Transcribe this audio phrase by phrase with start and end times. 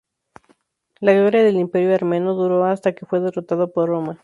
[0.99, 4.17] La gloria del Imperio armenio duró hasta que fue derrotado por Roma.